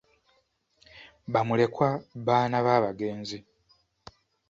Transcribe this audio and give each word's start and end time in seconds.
Ba 1.31 1.39
mulekwa 1.47 1.89
baana 2.25 2.57
b'abagenzi. 2.65 3.39